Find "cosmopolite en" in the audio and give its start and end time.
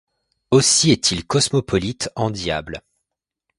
1.27-2.31